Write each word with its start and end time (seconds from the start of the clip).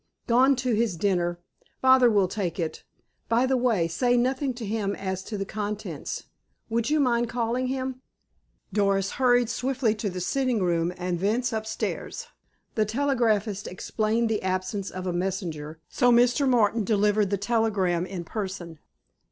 "Gone 0.25 0.55
to 0.55 0.73
his 0.73 0.97
dinner. 0.97 1.37
Father 1.79 2.09
will 2.09 2.27
take 2.27 2.59
it. 2.59 2.83
By 3.29 3.45
the 3.45 3.55
way, 3.55 3.87
say 3.87 4.17
nothing 4.17 4.51
to 4.55 4.65
him 4.65 4.95
as 4.95 5.21
to 5.25 5.37
the 5.37 5.45
contents. 5.45 6.23
Would 6.69 6.89
you 6.89 6.99
mind 6.99 7.29
calling 7.29 7.67
him?" 7.67 8.01
Doris 8.73 9.11
hurried 9.21 9.47
swiftly 9.47 9.93
to 9.93 10.09
the 10.09 10.19
sitting 10.19 10.63
room, 10.63 10.91
and 10.97 11.19
thence 11.19 11.53
upstairs. 11.53 12.25
The 12.73 12.83
telegraphist 12.87 13.67
explained 13.67 14.27
the 14.27 14.41
absence 14.41 14.89
of 14.89 15.05
a 15.05 15.13
messenger, 15.13 15.79
so 15.87 16.11
Mr. 16.11 16.49
Martin 16.49 16.83
delivered 16.83 17.29
the 17.29 17.37
telegram 17.37 18.07
in 18.07 18.23
person. 18.23 18.79